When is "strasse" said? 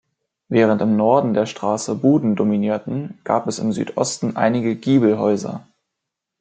1.45-1.93